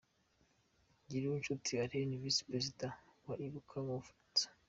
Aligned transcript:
Ngirinshuti 1.03 1.71
Alain, 1.83 2.11
Visi 2.21 2.41
Perezida 2.49 2.85
wa 3.27 3.35
Ibuka 3.45 3.75
mu 3.85 3.93
Bufaransa 3.99 4.45